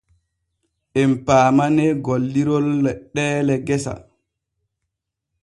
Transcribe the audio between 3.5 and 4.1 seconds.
gesa.